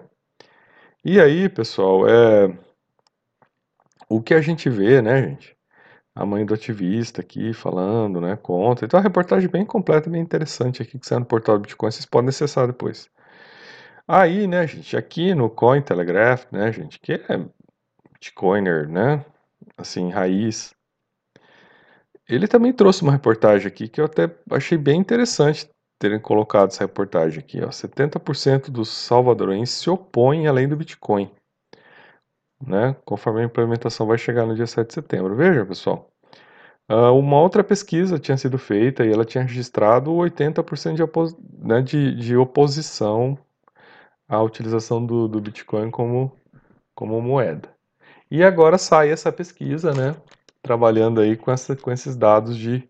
E 1.05 1.19
aí, 1.19 1.49
pessoal, 1.49 2.07
é 2.07 2.47
o 4.09 4.21
que 4.21 4.33
a 4.33 4.39
gente 4.41 4.69
vê, 4.69 5.01
né, 5.01 5.21
gente? 5.21 5.57
A 6.15 6.25
mãe 6.25 6.45
do 6.45 6.53
ativista 6.53 7.21
aqui 7.21 7.53
falando, 7.53 8.21
né, 8.21 8.37
contra. 8.37 8.85
Então, 8.85 8.99
a 8.99 9.03
reportagem 9.03 9.49
bem 9.49 9.65
completa, 9.65 10.09
bem 10.09 10.21
interessante 10.21 10.81
aqui 10.81 10.97
que 10.97 11.05
sai 11.05 11.19
no 11.19 11.25
portal 11.25 11.57
do 11.57 11.63
Bitcoin, 11.63 11.91
vocês 11.91 12.05
podem 12.05 12.29
acessar 12.29 12.67
depois. 12.67 13.09
Aí, 14.07 14.47
né, 14.47 14.65
gente, 14.67 14.95
aqui 14.95 15.35
no 15.35 15.49
Cointelegraph, 15.49 16.45
né, 16.51 16.71
gente, 16.71 16.99
que 16.99 17.13
é 17.13 17.45
Bitcoiner, 18.13 18.87
né, 18.87 19.25
assim, 19.77 20.09
raiz, 20.09 20.73
ele 22.29 22.47
também 22.47 22.71
trouxe 22.71 23.01
uma 23.03 23.11
reportagem 23.11 23.67
aqui 23.67 23.89
que 23.89 23.99
eu 23.99 24.05
até 24.05 24.33
achei 24.51 24.77
bem 24.77 24.99
interessante 25.01 25.69
terem 26.03 26.19
colocado 26.19 26.67
essa 26.67 26.83
reportagem 26.83 27.39
aqui. 27.39 27.61
Ó. 27.63 27.69
70% 27.69 28.69
dos 28.69 28.89
salvadorenses 28.89 29.77
se 29.77 29.89
opõem 29.89 30.47
à 30.47 30.51
lei 30.51 30.67
do 30.67 30.75
Bitcoin, 30.75 31.31
né? 32.61 32.93
conforme 33.05 33.39
a 33.39 33.45
implementação 33.45 34.05
vai 34.05 34.17
chegar 34.17 34.45
no 34.45 34.53
dia 34.53 34.67
7 34.67 34.85
de 34.85 34.93
setembro. 34.95 35.33
Veja, 35.33 35.65
pessoal. 35.65 36.09
Uh, 36.91 37.17
uma 37.17 37.39
outra 37.39 37.63
pesquisa 37.63 38.19
tinha 38.19 38.35
sido 38.35 38.57
feita 38.57 39.05
e 39.05 39.11
ela 39.13 39.23
tinha 39.23 39.45
registrado 39.45 40.11
80% 40.11 40.95
de, 40.95 41.03
opos 41.03 41.33
né, 41.57 41.81
de, 41.81 42.13
de, 42.15 42.35
oposição 42.35 43.37
à 44.27 44.41
utilização 44.41 45.05
do, 45.05 45.29
do 45.29 45.39
Bitcoin 45.39 45.89
como, 45.89 46.37
como 46.93 47.21
moeda. 47.21 47.69
E 48.29 48.43
agora 48.43 48.77
sai 48.77 49.09
essa 49.09 49.31
pesquisa, 49.31 49.93
né, 49.93 50.13
trabalhando 50.61 51.21
aí 51.21 51.37
com, 51.37 51.49
essa, 51.49 51.73
com 51.77 51.89
esses 51.89 52.17
dados 52.17 52.57
de 52.57 52.85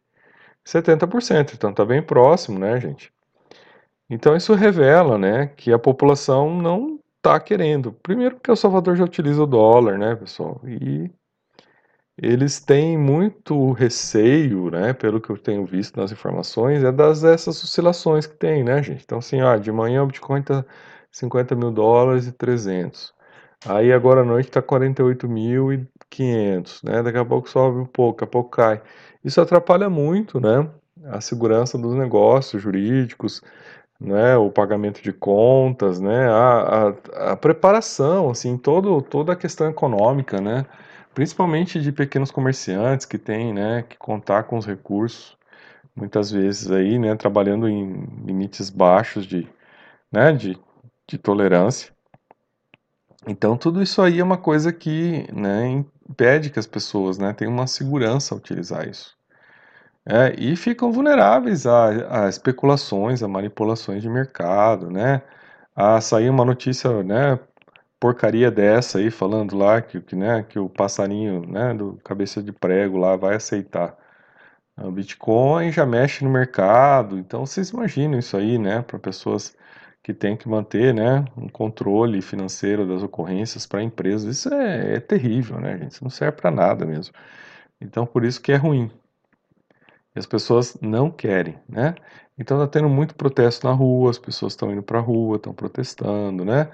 70%, 0.65 1.53
então 1.53 1.71
está 1.71 1.85
bem 1.85 2.01
próximo, 2.01 2.57
né, 2.59 2.79
gente? 2.79 3.11
Então 4.09 4.35
isso 4.35 4.53
revela, 4.53 5.17
né, 5.17 5.47
que 5.47 5.71
a 5.71 5.79
população 5.79 6.55
não 6.61 6.99
está 7.17 7.39
querendo. 7.39 7.93
Primeiro 7.93 8.35
porque 8.35 8.51
o 8.51 8.55
Salvador 8.55 8.95
já 8.95 9.03
utiliza 9.03 9.43
o 9.43 9.47
dólar, 9.47 9.97
né, 9.97 10.15
pessoal? 10.15 10.61
E 10.65 11.09
eles 12.17 12.59
têm 12.59 12.97
muito 12.97 13.71
receio, 13.71 14.69
né, 14.69 14.93
pelo 14.93 15.19
que 15.19 15.29
eu 15.29 15.37
tenho 15.37 15.65
visto 15.65 15.99
nas 15.99 16.11
informações, 16.11 16.83
é 16.83 16.91
das 16.91 17.23
essas 17.23 17.63
oscilações 17.63 18.27
que 18.27 18.35
tem, 18.35 18.63
né, 18.63 18.81
gente? 18.83 19.03
Então 19.03 19.17
assim, 19.19 19.41
ó, 19.41 19.57
de 19.57 19.71
manhã 19.71 20.03
o 20.03 20.07
Bitcoin 20.07 20.41
está 20.41 20.63
50 21.11 21.55
mil 21.55 21.71
dólares 21.71 22.27
e 22.27 22.31
300. 22.31 23.13
Aí 23.65 23.93
agora 23.93 24.21
à 24.21 24.25
noite 24.25 24.49
está 24.49 24.61
48.500, 26.13 26.83
né? 26.83 27.03
Daqui 27.03 27.17
a 27.17 27.25
pouco 27.25 27.49
sobe 27.49 27.79
um 27.79 27.85
pouco, 27.85 28.19
daqui 28.19 28.23
a 28.23 28.27
pouco 28.27 28.49
cai. 28.51 28.81
Isso 29.23 29.41
atrapalha 29.41 29.89
muito, 29.89 30.39
né? 30.39 30.69
A 31.05 31.19
segurança 31.19 31.77
dos 31.77 31.95
negócios 31.95 32.61
jurídicos, 32.61 33.41
né? 33.99 34.37
O 34.37 34.49
pagamento 34.51 35.01
de 35.01 35.11
contas, 35.11 35.99
né? 35.99 36.29
A, 36.29 36.95
a, 37.15 37.31
a 37.31 37.37
preparação, 37.37 38.29
assim, 38.29 38.57
todo, 38.57 39.01
toda 39.01 39.33
a 39.33 39.35
questão 39.35 39.69
econômica, 39.69 40.39
né? 40.39 40.65
Principalmente 41.13 41.81
de 41.81 41.91
pequenos 41.91 42.31
comerciantes 42.31 43.05
que 43.05 43.17
têm, 43.17 43.53
né? 43.53 43.83
Que 43.87 43.97
contar 43.97 44.43
com 44.43 44.57
os 44.57 44.65
recursos, 44.65 45.37
muitas 45.95 46.31
vezes 46.31 46.71
aí, 46.71 46.99
né? 46.99 47.15
Trabalhando 47.15 47.67
em 47.67 48.05
limites 48.25 48.69
baixos 48.69 49.25
de, 49.25 49.47
né? 50.11 50.31
De, 50.31 50.57
de 51.07 51.17
tolerância. 51.17 51.93
Então, 53.25 53.57
tudo 53.57 53.81
isso 53.81 54.01
aí 54.01 54.19
é 54.19 54.23
uma 54.23 54.37
coisa 54.37 54.73
que 54.73 55.25
né, 55.33 55.83
impede 56.09 56.49
que 56.49 56.59
as 56.59 56.67
pessoas 56.67 57.17
né, 57.17 57.33
tenham 57.33 57.53
uma 57.53 57.67
segurança 57.67 58.33
ao 58.33 58.39
utilizar 58.39 58.87
isso. 58.87 59.15
É, 60.05 60.35
e 60.37 60.55
ficam 60.55 60.91
vulneráveis 60.91 61.65
a, 61.65 62.25
a, 62.25 62.29
especulações, 62.29 63.23
a 63.23 63.27
manipulações 63.27 64.01
de 64.01 64.09
mercado, 64.09 64.89
né? 64.91 65.21
A 65.75 66.01
sair 66.01 66.29
uma 66.29 66.45
notícia, 66.45 67.03
né, 67.03 67.39
porcaria 67.99 68.51
dessa 68.51 68.99
aí, 68.99 69.09
falando 69.09 69.55
lá 69.57 69.81
que, 69.81 70.01
que, 70.01 70.15
né, 70.15 70.43
que 70.43 70.59
o 70.59 70.69
passarinho 70.69 71.47
né, 71.47 71.73
do 71.73 71.99
cabeça 72.03 72.43
de 72.43 72.51
prego 72.51 72.97
lá 72.97 73.15
vai 73.15 73.35
aceitar 73.35 73.97
o 74.77 74.91
Bitcoin, 74.91 75.71
já 75.71 75.85
mexe 75.85 76.23
no 76.23 76.29
mercado. 76.31 77.17
Então, 77.17 77.45
vocês 77.45 77.69
imaginam 77.69 78.19
isso 78.19 78.35
aí, 78.37 78.57
né, 78.57 78.81
para 78.81 78.99
pessoas 78.99 79.55
que 80.03 80.13
tem 80.13 80.35
que 80.35 80.49
manter 80.49 80.93
né, 80.93 81.25
um 81.37 81.47
controle 81.47 82.21
financeiro 82.21 82.85
das 82.85 83.01
ocorrências 83.01 83.65
para 83.65 83.81
empresas. 83.81 84.37
Isso 84.37 84.53
é, 84.53 84.95
é, 84.95 84.99
terrível, 84.99 85.59
né, 85.59 85.77
gente? 85.77 85.91
Isso 85.91 86.03
não 86.03 86.11
serve 86.11 86.37
para 86.37 86.51
nada 86.51 86.85
mesmo. 86.85 87.15
Então, 87.81 88.05
por 88.05 88.25
isso 88.25 88.41
que 88.41 88.51
é 88.51 88.57
ruim. 88.57 88.91
E 90.15 90.19
as 90.19 90.25
pessoas 90.25 90.77
não 90.81 91.09
querem, 91.09 91.57
né? 91.69 91.95
Então, 92.37 92.57
está 92.61 92.67
tendo 92.79 92.89
muito 92.89 93.15
protesto 93.15 93.65
na 93.67 93.73
rua, 93.73 94.11
as 94.11 94.19
pessoas 94.19 94.53
estão 94.53 94.71
indo 94.71 94.83
para 94.83 94.99
a 94.99 95.01
rua, 95.01 95.37
estão 95.37 95.53
protestando, 95.53 96.43
né? 96.45 96.69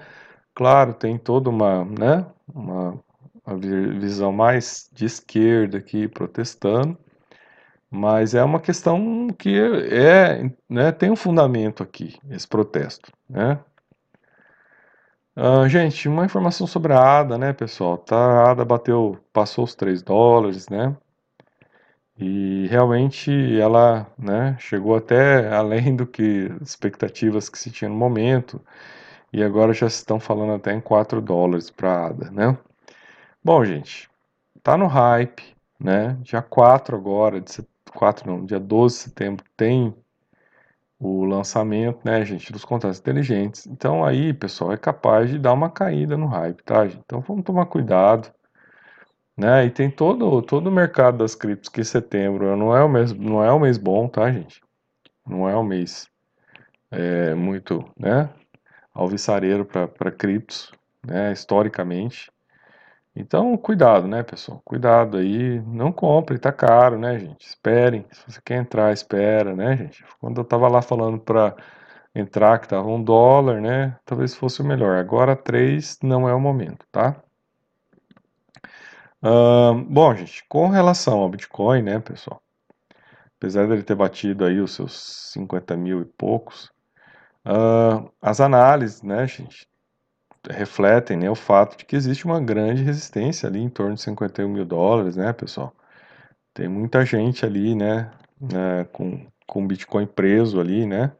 Claro, 0.54 0.94
tem 0.94 1.18
toda 1.18 1.50
uma, 1.50 1.84
né, 1.84 2.26
uma, 2.52 3.00
uma 3.46 3.56
visão 4.00 4.32
mais 4.32 4.90
de 4.92 5.06
esquerda 5.06 5.78
aqui 5.78 6.08
protestando, 6.08 6.98
mas 7.90 8.34
é 8.34 8.44
uma 8.44 8.60
questão 8.60 9.28
que 9.36 9.58
é, 9.58 10.50
né, 10.68 10.92
tem 10.92 11.10
um 11.10 11.16
fundamento 11.16 11.82
aqui, 11.82 12.18
esse 12.30 12.46
protesto, 12.46 13.12
né? 13.28 13.58
Uh, 15.36 15.68
gente, 15.68 16.08
uma 16.08 16.24
informação 16.24 16.66
sobre 16.66 16.92
a 16.92 17.20
ADA, 17.20 17.38
né, 17.38 17.52
pessoal? 17.52 17.96
Tá, 17.98 18.16
a 18.16 18.50
ADA 18.50 18.64
bateu, 18.64 19.18
passou 19.32 19.64
os 19.64 19.74
3 19.74 20.02
dólares, 20.02 20.68
né? 20.68 20.96
E 22.18 22.66
realmente 22.68 23.30
ela, 23.58 24.06
né, 24.18 24.56
chegou 24.58 24.94
até 24.94 25.48
além 25.48 25.96
do 25.96 26.06
que 26.06 26.50
expectativas 26.60 27.48
que 27.48 27.58
se 27.58 27.70
tinha 27.70 27.88
no 27.88 27.96
momento. 27.96 28.60
E 29.32 29.42
agora 29.42 29.72
já 29.72 29.86
estão 29.86 30.20
falando 30.20 30.54
até 30.54 30.72
em 30.74 30.80
4 30.80 31.20
dólares 31.22 31.70
para 31.70 31.90
a 31.92 32.06
ADA, 32.08 32.30
né? 32.30 32.58
Bom, 33.42 33.64
gente, 33.64 34.08
tá 34.62 34.76
no 34.76 34.86
hype, 34.86 35.42
né? 35.78 36.16
Dia 36.22 36.42
4 36.42 36.96
agora 36.96 37.40
de 37.40 37.50
4 37.94 38.30
não, 38.30 38.44
dia 38.44 38.60
12 38.60 38.96
de 38.96 39.02
setembro 39.02 39.44
tem 39.56 39.94
o 40.98 41.24
lançamento, 41.24 42.00
né, 42.04 42.24
gente, 42.24 42.52
dos 42.52 42.64
contratos 42.64 42.98
inteligentes. 43.00 43.66
Então 43.66 44.04
aí, 44.04 44.34
pessoal, 44.34 44.72
é 44.72 44.76
capaz 44.76 45.30
de 45.30 45.38
dar 45.38 45.52
uma 45.54 45.70
caída 45.70 46.16
no 46.16 46.26
hype, 46.26 46.62
tá, 46.62 46.86
gente? 46.86 47.00
Então 47.04 47.20
vamos 47.20 47.44
tomar 47.44 47.66
cuidado, 47.66 48.30
né? 49.36 49.64
E 49.66 49.70
tem 49.70 49.90
todo 49.90 50.42
todo 50.42 50.66
o 50.68 50.72
mercado 50.72 51.18
das 51.18 51.34
criptos 51.34 51.68
que 51.70 51.82
setembro 51.84 52.56
não 52.56 52.76
é 52.76 52.82
o 52.84 52.88
mês 52.88 53.12
não 53.12 53.42
é 53.42 53.50
o 53.52 53.58
mês 53.60 53.78
bom, 53.78 54.08
tá, 54.08 54.30
gente? 54.30 54.62
Não 55.26 55.48
é 55.48 55.56
o 55.56 55.62
mês 55.62 56.10
é, 56.90 57.34
muito, 57.34 57.84
né, 57.98 58.28
alvissareiro 58.92 59.64
para 59.64 60.10
criptos, 60.10 60.72
né, 61.06 61.32
historicamente. 61.32 62.30
Então, 63.14 63.56
cuidado, 63.56 64.06
né, 64.06 64.22
pessoal? 64.22 64.62
Cuidado 64.64 65.16
aí, 65.18 65.60
não 65.62 65.92
compre, 65.92 66.38
tá 66.38 66.52
caro, 66.52 66.98
né, 66.98 67.18
gente? 67.18 67.46
Esperem, 67.46 68.06
se 68.10 68.22
você 68.30 68.40
quer 68.42 68.56
entrar, 68.56 68.92
espera, 68.92 69.54
né, 69.54 69.76
gente? 69.76 70.04
Quando 70.20 70.40
eu 70.40 70.44
tava 70.44 70.68
lá 70.68 70.80
falando 70.80 71.18
para 71.18 71.54
entrar 72.14 72.58
que 72.58 72.68
tava 72.68 72.88
um 72.88 73.02
dólar, 73.02 73.60
né, 73.60 73.96
talvez 74.04 74.34
fosse 74.34 74.62
o 74.62 74.64
melhor. 74.64 74.96
Agora 74.96 75.36
três 75.36 75.98
não 76.02 76.28
é 76.28 76.34
o 76.34 76.40
momento, 76.40 76.86
tá? 76.90 77.22
Bom, 79.88 80.14
gente, 80.14 80.44
com 80.48 80.68
relação 80.68 81.18
ao 81.18 81.28
Bitcoin, 81.28 81.82
né, 81.82 81.98
pessoal? 81.98 82.40
Apesar 83.38 83.66
dele 83.66 83.82
ter 83.82 83.94
batido 83.94 84.44
aí 84.44 84.60
os 84.60 84.72
seus 84.74 85.30
50 85.32 85.76
mil 85.76 86.00
e 86.00 86.04
poucos, 86.04 86.72
as 88.22 88.40
análises, 88.40 89.02
né, 89.02 89.26
gente, 89.26 89.68
refletem 90.48 91.16
né, 91.16 91.30
o 91.30 91.34
fato 91.34 91.76
de 91.76 91.84
que 91.84 91.96
existe 91.96 92.24
uma 92.24 92.40
grande 92.40 92.82
resistência 92.82 93.48
ali 93.48 93.60
em 93.60 93.68
torno 93.68 93.94
de 93.94 94.00
51 94.02 94.48
mil 94.48 94.64
dólares, 94.64 95.16
né, 95.16 95.32
pessoal? 95.32 95.74
Tem 96.54 96.68
muita 96.68 97.04
gente 97.04 97.44
ali, 97.44 97.74
né, 97.74 98.10
né 98.40 98.84
com, 98.92 99.26
com 99.46 99.66
Bitcoin 99.66 100.06
preso 100.06 100.60
ali, 100.60 100.86
né, 100.86 101.12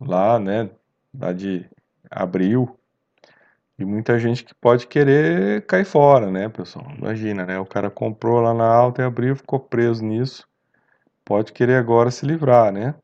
lá, 0.00 0.38
né, 0.38 0.70
lá 1.18 1.32
de 1.32 1.66
abril, 2.10 2.78
e 3.78 3.84
muita 3.84 4.18
gente 4.18 4.44
que 4.44 4.54
pode 4.54 4.86
querer 4.86 5.66
cair 5.66 5.84
fora, 5.84 6.30
né, 6.30 6.48
pessoal? 6.48 6.86
Imagina, 6.96 7.44
né, 7.44 7.58
o 7.58 7.66
cara 7.66 7.90
comprou 7.90 8.40
lá 8.40 8.54
na 8.54 8.66
alta 8.66 9.02
em 9.02 9.04
abril, 9.04 9.34
ficou 9.34 9.58
preso 9.58 10.04
nisso, 10.04 10.46
pode 11.24 11.52
querer 11.52 11.76
agora 11.76 12.10
se 12.10 12.24
livrar, 12.26 12.72
né? 12.72 12.94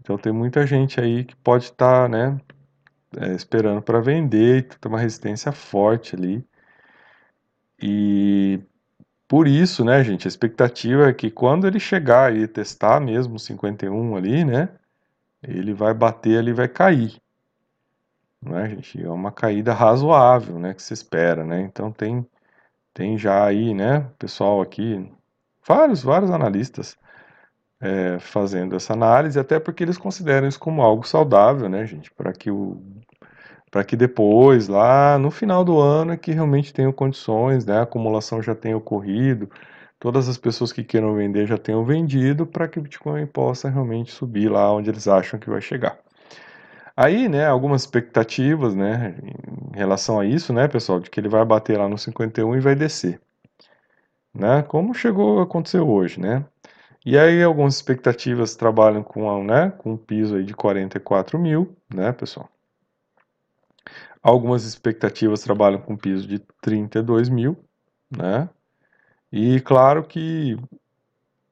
Então 0.00 0.18
tem 0.18 0.32
muita 0.32 0.66
gente 0.66 1.00
aí 1.00 1.24
que 1.24 1.36
pode 1.36 1.64
estar, 1.64 2.04
tá, 2.04 2.08
né, 2.08 2.40
é, 3.16 3.32
esperando 3.34 3.82
para 3.82 4.00
vender, 4.00 4.68
tem 4.80 4.90
uma 4.90 4.98
resistência 5.00 5.52
forte 5.52 6.14
ali. 6.14 6.44
E 7.82 8.60
por 9.28 9.46
isso, 9.48 9.84
né, 9.84 10.02
gente, 10.04 10.26
a 10.26 10.28
expectativa 10.28 11.08
é 11.08 11.14
que 11.14 11.30
quando 11.30 11.66
ele 11.66 11.80
chegar 11.80 12.34
e 12.34 12.46
testar 12.48 13.00
mesmo 13.00 13.36
o 13.36 13.38
51 13.38 14.16
ali, 14.16 14.44
né, 14.44 14.68
ele 15.42 15.72
vai 15.74 15.94
bater 15.94 16.38
ali, 16.38 16.52
vai 16.52 16.68
cair. 16.68 17.20
Não 18.42 18.58
é, 18.58 18.68
gente? 18.68 19.02
É 19.02 19.10
uma 19.10 19.32
caída 19.32 19.72
razoável, 19.74 20.58
né, 20.58 20.74
que 20.74 20.82
se 20.82 20.94
espera, 20.94 21.44
né? 21.44 21.60
Então 21.62 21.92
tem 21.92 22.26
tem 22.94 23.16
já 23.16 23.44
aí, 23.46 23.72
né, 23.74 24.00
pessoal 24.18 24.60
aqui, 24.60 25.10
vários, 25.66 26.02
vários 26.02 26.30
analistas 26.30 26.98
é, 27.80 28.18
fazendo 28.20 28.76
essa 28.76 28.92
análise, 28.92 29.38
até 29.38 29.58
porque 29.58 29.82
eles 29.82 29.98
consideram 29.98 30.46
isso 30.48 30.60
como 30.60 30.82
algo 30.82 31.06
saudável, 31.06 31.68
né, 31.68 31.86
gente, 31.86 32.10
para 32.12 32.32
que 32.32 32.50
o 32.50 32.80
para 33.70 33.84
que 33.84 33.96
depois, 33.96 34.68
lá 34.68 35.18
no 35.18 35.30
final 35.30 35.64
do 35.64 35.78
ano, 35.80 36.12
é 36.12 36.16
que 36.16 36.32
realmente 36.32 36.72
tenham 36.72 36.92
condições, 36.92 37.64
né, 37.66 37.78
a 37.78 37.82
acumulação 37.82 38.42
já 38.42 38.54
tenha 38.54 38.76
ocorrido, 38.76 39.48
todas 39.98 40.28
as 40.28 40.36
pessoas 40.38 40.72
que 40.72 40.82
queiram 40.84 41.14
vender 41.14 41.46
já 41.46 41.56
tenham 41.58 41.84
vendido, 41.84 42.46
para 42.46 42.66
que 42.68 42.78
o 42.78 42.82
Bitcoin 42.82 43.26
possa 43.26 43.68
realmente 43.70 44.12
subir 44.12 44.50
lá 44.50 44.72
onde 44.72 44.90
eles 44.90 45.06
acham 45.08 45.38
que 45.38 45.50
vai 45.50 45.60
chegar. 45.60 45.98
Aí, 46.96 47.28
né, 47.28 47.46
algumas 47.46 47.82
expectativas, 47.82 48.74
né, 48.74 49.14
em 49.74 49.78
relação 49.78 50.20
a 50.20 50.26
isso, 50.26 50.52
né, 50.52 50.68
pessoal, 50.68 51.00
de 51.00 51.10
que 51.10 51.20
ele 51.20 51.28
vai 51.28 51.44
bater 51.44 51.78
lá 51.78 51.88
no 51.88 51.98
51 51.98 52.56
e 52.56 52.60
vai 52.60 52.74
descer, 52.74 53.20
né, 54.34 54.62
como 54.62 54.94
chegou 54.94 55.40
a 55.40 55.44
acontecer 55.44 55.80
hoje, 55.80 56.20
né. 56.20 56.44
E 57.04 57.18
aí 57.18 57.42
algumas 57.42 57.74
expectativas 57.76 58.54
trabalham 58.56 59.02
com, 59.02 59.42
né, 59.44 59.70
com 59.70 59.92
um 59.92 59.96
piso 59.96 60.36
aí 60.36 60.44
de 60.44 60.54
44 60.54 61.38
mil, 61.38 61.76
né, 61.92 62.12
pessoal. 62.12 62.48
Algumas 64.22 64.64
expectativas 64.64 65.42
trabalham 65.42 65.80
com 65.80 65.96
piso 65.96 66.26
de 66.28 66.38
32 66.60 67.28
mil, 67.30 67.56
né? 68.10 68.48
E 69.32 69.60
claro 69.60 70.04
que 70.04 70.58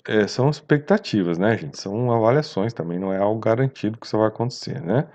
é, 0.06 0.26
são 0.26 0.50
expectativas, 0.50 1.38
né, 1.38 1.56
gente? 1.56 1.78
São 1.80 2.12
avaliações 2.12 2.72
também, 2.72 2.98
não 2.98 3.12
é 3.12 3.18
algo 3.18 3.40
garantido 3.40 3.98
que 3.98 4.06
isso 4.06 4.18
vai 4.18 4.28
acontecer, 4.28 4.80
né? 4.82 5.08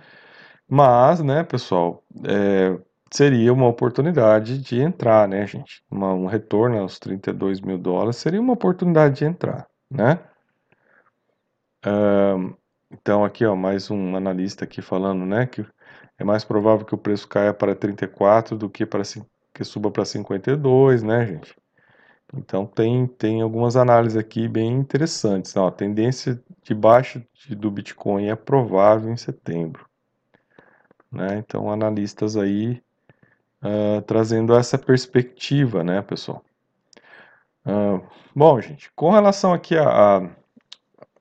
Mas, 0.68 1.22
né, 1.22 1.44
pessoal, 1.44 2.04
é, 2.26 2.80
seria 3.12 3.54
uma 3.54 3.68
oportunidade 3.68 4.58
de 4.60 4.82
entrar, 4.82 5.28
né, 5.28 5.46
gente? 5.48 5.84
Uma, 5.92 6.14
um 6.14 6.26
retorno 6.28 6.80
aos 6.80 7.00
32 7.00 7.62
mil 7.62 7.78
dólares 7.78 8.18
seria 8.18 8.42
uma 8.42 8.54
oportunidade 8.54 9.18
de 9.20 9.26
entrar, 9.26 9.68
né? 9.94 10.20
Uh, 11.86 12.56
então 12.92 13.24
aqui, 13.24 13.46
ó, 13.46 13.56
mais 13.56 13.92
um 13.92 14.16
analista 14.16 14.66
aqui 14.66 14.82
falando, 14.82 15.26
né, 15.26 15.46
que 15.46 15.66
é 16.18 16.24
mais 16.24 16.44
provável 16.44 16.86
que 16.86 16.96
o 16.96 16.98
preço 16.98 17.28
caia 17.28 17.54
para 17.54 17.76
34 17.76 18.58
do 18.58 18.70
que 18.70 18.86
para 18.86 19.04
que 19.54 19.64
suba 19.64 19.92
para 19.92 20.06
52, 20.06 21.04
né, 21.04 21.26
gente? 21.26 21.56
Então 22.36 22.66
tem, 22.66 23.06
tem 23.06 23.42
algumas 23.42 23.76
análises 23.76 24.18
aqui 24.18 24.48
bem 24.48 24.72
interessantes. 24.72 25.56
Ó, 25.56 25.68
a 25.68 25.72
tendência 25.72 26.42
de 26.64 26.74
baixa 26.74 27.24
do 27.50 27.70
Bitcoin 27.70 28.28
é 28.28 28.36
provável 28.36 29.12
em 29.12 29.18
setembro. 29.18 29.86
Né? 31.12 31.38
Então 31.38 31.72
analistas 31.72 32.36
aí 32.36 32.82
uh, 33.62 34.02
trazendo 34.02 34.56
essa 34.56 34.80
perspectiva, 34.80 35.84
né, 35.84 36.02
pessoal? 36.02 36.44
Uh, 37.66 38.06
bom, 38.36 38.60
gente, 38.60 38.92
com 38.94 39.12
relação 39.12 39.54
aqui 39.54 39.78
a, 39.78 40.18
a, 40.18 40.30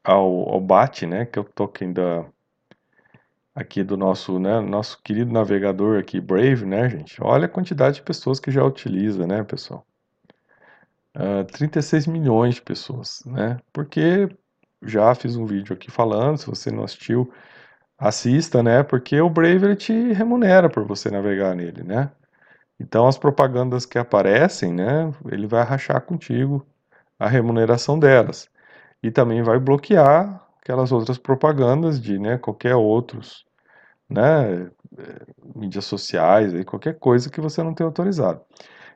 ao, 0.05 0.51
ao 0.51 0.61
BAT, 0.61 1.07
né, 1.07 1.25
que 1.25 1.39
é 1.39 1.43
o 1.43 1.45
token 1.45 1.93
da, 1.93 2.27
aqui 3.55 3.83
do 3.85 3.97
nosso, 3.97 4.39
né, 4.39 4.61
nosso 4.61 5.01
querido 5.03 5.33
navegador 5.33 5.99
aqui, 5.99 6.21
Brave, 6.21 6.65
né, 6.65 6.89
gente? 6.89 7.23
Olha 7.23 7.47
a 7.47 7.49
quantidade 7.49 7.97
de 7.97 8.03
pessoas 8.03 8.41
que 8.41 8.51
já 8.51 8.65
utiliza, 8.65 9.27
né, 9.27 9.43
pessoal? 9.45 9.87
Uh, 11.17 11.41
ah, 11.41 11.45
36 11.45 12.07
milhões 12.07 12.55
de 12.57 12.63
pessoas, 12.63 13.23
né? 13.27 13.59
Porque 13.73 14.29
já 14.83 15.15
fiz 15.15 15.37
um 15.37 15.45
vídeo 15.47 15.75
aqui 15.75 15.91
falando, 15.91 16.39
se 16.39 16.47
você 16.47 16.71
não 16.71 16.85
assistiu, 16.85 17.33
assista, 17.99 18.63
né? 18.63 18.83
Porque 18.83 19.21
o 19.21 19.31
Brave 19.31 19.67
ele 19.67 19.77
te 19.77 19.93
remunera 20.13 20.71
por 20.71 20.85
você 20.87 21.11
navegar 21.11 21.55
nele, 21.55 21.83
né? 21.85 22.11
Então 22.83 23.07
as 23.07 23.17
propagandas 23.17 23.87
que 23.87 23.99
aparecem, 23.99 24.73
né? 24.73 25.13
Ele 25.31 25.47
vai 25.47 25.63
rachar 25.65 26.01
contigo 26.03 26.67
a 27.19 27.29
remuneração 27.29 27.99
delas 27.99 28.51
e 29.03 29.11
também 29.11 29.43
vai 29.43 29.59
bloquear 29.59 30.45
aquelas 30.61 30.91
outras 30.93 31.17
propagandas 31.17 32.01
de, 32.01 32.19
né? 32.19 32.39
Qualquer 32.39 32.75
outros, 32.75 33.47
né? 34.11 34.71
Eh, 34.99 35.27
mídias 35.55 35.85
sociais, 35.87 36.55
aí 36.55 36.65
qualquer 36.65 36.99
coisa 36.99 37.31
que 37.31 37.41
você 37.41 37.63
não 37.63 37.75
tenha 37.75 37.89
autorizado. 37.89 38.41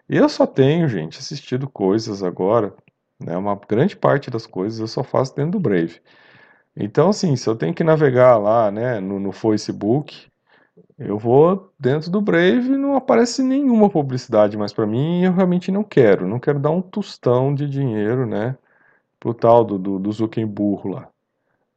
Eu 0.09 0.29
só 0.29 0.47
tenho, 0.47 0.89
gente, 0.89 1.19
assistido 1.19 1.69
coisas 1.69 2.23
agora, 2.23 2.75
né? 3.21 3.37
Uma 3.37 3.57
grande 3.69 3.97
parte 3.97 4.31
das 4.31 4.47
coisas 4.47 4.81
eu 4.81 4.89
só 4.89 5.05
faço 5.05 5.35
dentro 5.37 5.53
do 5.53 5.61
Brave. 5.61 6.01
Então, 6.77 7.11
assim, 7.11 7.37
se 7.37 7.49
eu 7.49 7.57
tenho 7.57 7.75
que 7.75 7.85
navegar 7.85 8.37
lá, 8.39 8.71
né, 8.71 9.01
no, 9.01 9.19
no 9.21 9.33
Facebook, 9.33 10.29
eu 10.99 11.19
vou 11.19 11.73
dentro 11.79 12.11
do 12.11 12.21
Brave 12.21 12.73
e 12.73 12.77
não 12.77 12.97
aparece 12.97 13.43
nenhuma 13.43 13.91
publicidade 13.91 14.57
mais 14.57 14.73
para 14.73 14.87
mim 14.87 15.21
e 15.21 15.25
eu 15.25 15.33
realmente 15.33 15.71
não 15.71 15.85
quero. 15.85 16.27
Não 16.27 16.39
quero 16.39 16.59
dar 16.59 16.71
um 16.71 16.83
tostão 16.83 17.55
de 17.55 17.69
dinheiro, 17.69 18.27
né, 18.27 18.57
pro 19.21 19.35
tal 19.35 19.65
do, 19.65 19.79
do, 19.79 19.99
do 19.99 20.89
lá. 20.89 21.09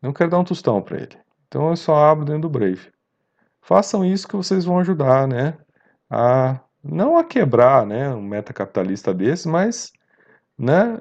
Não 0.02 0.14
quero 0.14 0.30
dar 0.30 0.40
um 0.40 0.44
tostão 0.44 0.82
para 0.82 0.98
ele. 0.98 1.18
Então 1.48 1.70
eu 1.70 1.76
só 1.76 1.96
abro 1.96 2.26
dentro 2.26 2.44
do 2.44 2.50
Brave. 2.50 2.92
Façam 3.62 4.06
isso 4.06 4.28
que 4.28 4.36
vocês 4.36 4.66
vão 4.66 4.80
ajudar, 4.80 5.28
né, 5.28 5.58
a 6.10 6.60
não 6.84 7.18
a 7.18 7.24
quebrar, 7.24 7.86
né, 7.86 8.10
um 8.10 8.22
meta 8.22 8.54
capitalista 8.54 9.14
desse, 9.14 9.48
mas, 9.48 9.92
né, 10.58 11.00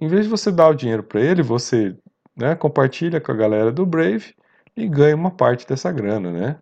em 0.00 0.08
vez 0.08 0.24
de 0.24 0.30
você 0.30 0.50
dar 0.50 0.68
o 0.68 0.74
dinheiro 0.74 1.02
para 1.02 1.20
ele, 1.20 1.42
você, 1.42 1.96
né, 2.36 2.54
compartilha 2.54 3.20
com 3.20 3.32
a 3.32 3.36
galera 3.36 3.70
do 3.72 3.84
Brave 3.86 4.34
e 4.76 4.88
ganha 4.88 5.14
uma 5.14 5.30
parte 5.30 5.66
dessa 5.66 5.92
grana, 5.92 6.32
né? 6.32 6.58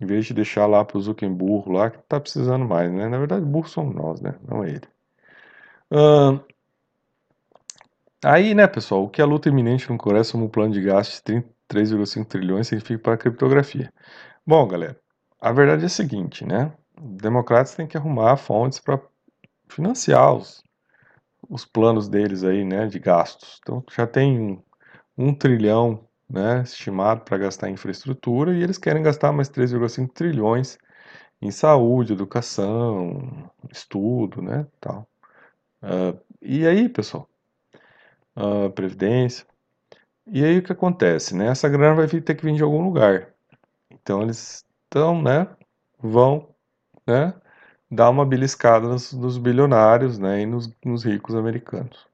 Em 0.00 0.06
vez 0.06 0.26
de 0.26 0.34
deixar 0.34 0.66
lá 0.66 0.84
para 0.84 0.98
o 0.98 1.00
Zuckerberg 1.00 1.70
lá, 1.70 1.90
que 1.90 1.98
tá 2.08 2.20
precisando 2.20 2.64
mais, 2.64 2.90
né? 2.92 3.08
Na 3.08 3.18
verdade, 3.18 3.44
burro 3.44 3.68
somos 3.68 3.94
nós, 3.94 4.20
né? 4.20 4.34
Não 4.46 4.64
é 4.64 4.70
ele. 4.70 4.88
Aí, 8.24 8.54
né, 8.54 8.66
pessoal, 8.66 9.04
o 9.04 9.08
que 9.08 9.22
a 9.22 9.26
luta 9.26 9.48
iminente 9.48 9.90
no 9.90 9.96
Congresso 9.98 10.32
como 10.32 10.46
um 10.46 10.48
plano 10.48 10.72
de 10.72 10.82
gastos 10.82 11.22
de 11.24 11.42
3,5 11.68 12.28
trilhões 12.28 12.66
significa 12.66 12.98
para 13.02 13.14
a 13.14 13.18
criptografia? 13.18 13.92
Bom, 14.46 14.66
galera, 14.66 14.98
a 15.40 15.52
verdade 15.52 15.84
é 15.84 15.86
a 15.86 15.90
seguinte, 15.90 16.44
né? 16.44 16.72
democratas 17.00 17.74
têm 17.74 17.86
que 17.86 17.96
arrumar 17.96 18.36
fontes 18.36 18.80
para 18.80 19.00
financiar 19.68 20.34
os, 20.34 20.62
os 21.48 21.64
planos 21.64 22.08
deles 22.08 22.44
aí, 22.44 22.64
né, 22.64 22.86
de 22.86 22.98
gastos. 22.98 23.60
Então 23.62 23.84
já 23.92 24.06
tem 24.06 24.40
um, 24.40 24.62
um 25.16 25.34
trilhão, 25.34 26.07
né, 26.28 26.62
estimado 26.62 27.22
para 27.22 27.38
gastar 27.38 27.68
em 27.70 27.74
infraestrutura 27.74 28.54
e 28.54 28.62
eles 28.62 28.78
querem 28.78 29.02
gastar 29.02 29.32
mais 29.32 29.48
3,5 29.48 30.12
trilhões 30.12 30.78
em 31.40 31.50
saúde, 31.50 32.12
educação, 32.12 33.50
estudo, 33.70 34.42
né, 34.42 34.66
tal. 34.80 35.08
Uh, 35.82 36.18
e 36.42 36.66
aí, 36.66 36.88
pessoal, 36.88 37.28
uh, 38.36 38.70
previdência. 38.70 39.46
E 40.26 40.44
aí 40.44 40.58
o 40.58 40.62
que 40.62 40.72
acontece, 40.72 41.34
né? 41.34 41.48
Essa 41.48 41.68
grana 41.68 41.94
vai 41.94 42.06
ter 42.06 42.34
que 42.34 42.44
vir 42.44 42.54
de 42.54 42.62
algum 42.62 42.82
lugar. 42.82 43.32
Então 43.90 44.22
eles 44.22 44.64
estão, 44.84 45.22
né, 45.22 45.48
vão 45.98 46.48
né, 47.06 47.34
dar 47.90 48.10
uma 48.10 48.26
beliscada 48.26 48.86
nos, 48.88 49.12
nos 49.12 49.38
bilionários 49.38 50.18
né, 50.18 50.42
e 50.42 50.46
nos, 50.46 50.70
nos, 50.84 51.04
ricos 51.04 51.34
americanos. 51.34 52.06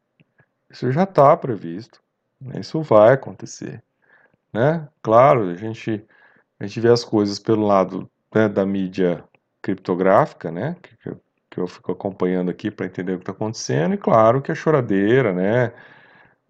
Isso 0.70 0.90
já 0.92 1.05
está 1.05 1.37
previsto, 1.37 2.00
né, 2.40 2.61
isso 2.61 2.83
vai 2.83 3.14
acontecer. 3.14 3.83
Né? 4.55 4.88
Claro, 5.03 5.51
a 5.51 5.57
gente, 5.57 6.07
a 6.61 6.67
gente 6.67 6.81
vê 6.81 6.90
as 6.90 7.05
coisas 7.05 7.38
pelo 7.40 7.67
lado 7.67 8.11
né, 8.35 8.49
da 8.49 8.67
mídia 8.67 9.25
criptográfica, 9.62 10.51
né, 10.53 10.77
que, 10.83 10.97
que 11.51 11.61
eu 11.61 11.67
fico 11.69 11.93
acompanhando 11.93 12.51
aqui 12.51 12.71
para 12.71 12.87
entender 12.87 13.14
o 13.14 13.17
que 13.19 13.23
está 13.23 13.33
acontecendo, 13.33 13.95
e 13.95 13.99
claro 13.99 14.43
que 14.43 14.53
a 14.53 14.55
choradeira, 14.55 15.33
né, 15.33 15.73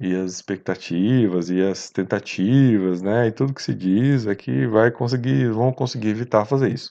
e 0.01 0.15
as 0.17 0.33
expectativas 0.33 1.51
e 1.51 1.63
as 1.63 1.91
tentativas, 1.91 3.03
né, 3.03 3.29
e 3.29 3.33
tudo 3.33 3.55
que 3.55 3.63
se 3.63 3.75
diz 3.75 4.27
é 4.27 4.35
que 4.35 4.67
vai 4.67 4.91
conseguir, 4.91 5.51
vão 5.53 5.73
conseguir 5.73 6.11
evitar 6.11 6.45
fazer 6.47 6.71
isso. 6.73 6.91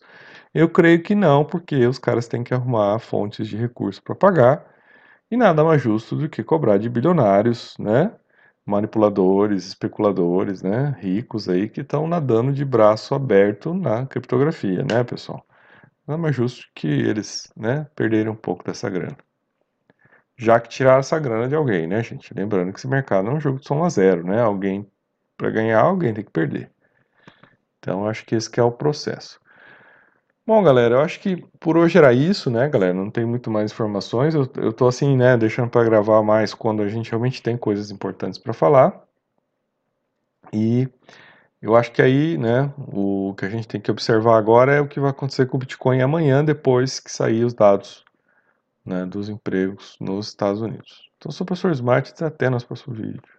Eu 0.54 0.70
creio 0.70 1.04
que 1.04 1.16
não, 1.16 1.46
porque 1.46 1.86
os 1.88 2.00
caras 2.00 2.28
têm 2.28 2.44
que 2.44 2.54
arrumar 2.54 3.00
fontes 3.00 3.48
de 3.48 3.58
recursos 3.58 4.00
para 4.02 4.16
pagar, 4.16 4.66
e 5.32 5.38
nada 5.38 5.64
mais 5.64 5.82
justo 5.82 6.16
do 6.16 6.30
que 6.30 6.44
cobrar 6.44 6.78
de 6.78 6.90
bilionários, 6.90 7.76
né? 7.80 8.12
Manipuladores, 8.66 9.66
especuladores, 9.68 10.62
né? 10.62 10.96
Ricos 11.00 11.50
aí 11.50 11.68
que 11.70 11.82
estão 11.82 12.08
nadando 12.08 12.54
de 12.54 12.64
braço 12.64 13.14
aberto 13.14 13.74
na 13.74 14.06
criptografia, 14.06 14.84
né, 14.84 15.04
pessoal? 15.04 15.46
Nada 16.08 16.22
mais 16.22 16.36
justo 16.36 16.68
que 16.76 16.88
eles, 16.88 17.52
né, 17.56 17.88
perderem 17.96 18.32
um 18.32 18.36
pouco 18.36 18.64
dessa 18.64 18.90
grana. 18.90 19.18
Já 20.38 20.60
que 20.60 20.70
tiraram 20.70 21.00
essa 21.00 21.20
grana 21.20 21.48
de 21.48 21.56
alguém, 21.56 21.88
né, 21.88 22.02
gente? 22.04 22.34
Lembrando 22.34 22.74
que 22.74 22.80
esse 22.80 22.88
mercado 22.88 23.30
é 23.30 23.34
um 23.34 23.40
jogo 23.40 23.60
de 23.60 23.68
soma 23.68 23.90
zero, 23.90 24.26
né? 24.26 24.42
Alguém, 24.42 24.90
para 25.38 25.50
ganhar, 25.50 25.82
alguém 25.82 26.14
tem 26.14 26.24
que 26.24 26.32
perder. 26.32 26.72
Então, 27.80 28.08
acho 28.08 28.26
que 28.26 28.36
esse 28.36 28.50
que 28.50 28.60
é 28.60 28.64
o 28.64 28.72
processo. 28.72 29.40
Bom, 30.46 30.62
galera, 30.62 30.96
eu 30.96 31.00
acho 31.02 31.20
que 31.22 31.38
por 31.60 31.78
hoje 31.78 31.98
era 31.98 32.12
isso, 32.14 32.52
né, 32.52 32.68
galera? 32.68 32.94
Não 32.94 33.10
tem 33.10 33.26
muito 33.26 33.50
mais 33.50 33.72
informações. 33.72 34.36
Eu, 34.36 34.50
eu 34.58 34.74
tô 34.74 34.88
assim, 34.88 35.16
né, 35.16 35.38
deixando 35.38 35.70
para 35.70 35.86
gravar 35.86 36.22
mais 36.22 36.54
quando 36.54 36.82
a 36.84 36.90
gente 36.90 37.10
realmente 37.10 37.42
tem 37.42 37.58
coisas 37.58 37.90
importantes 37.92 38.38
para 38.38 38.54
falar. 38.54 39.06
E 40.52 40.88
eu 41.62 41.76
acho 41.76 41.92
que 41.94 42.02
aí, 42.02 42.38
né, 42.38 42.74
o 42.78 43.34
que 43.38 43.46
a 43.46 43.50
gente 43.50 43.68
tem 43.68 43.80
que 43.82 43.92
observar 43.92 44.38
agora 44.38 44.74
é 44.74 44.82
o 44.82 44.88
que 44.88 45.00
vai 45.00 45.12
acontecer 45.12 45.46
com 45.48 45.58
o 45.58 45.60
Bitcoin 45.60 46.02
amanhã, 46.02 46.44
depois 46.44 47.00
que 47.00 47.12
sair 47.12 47.46
os 47.46 47.54
dados 47.54 48.04
né, 48.86 49.06
dos 49.06 49.30
empregos 49.30 49.98
nos 50.00 50.28
Estados 50.30 50.62
Unidos. 50.62 51.10
Então, 51.18 51.32
sou 51.32 51.46
o 51.46 51.48
professor 51.48 51.72
Smart 51.72 52.22
até 52.24 52.50
nosso 52.50 52.68
próximo 52.68 52.94
vídeo. 52.96 53.24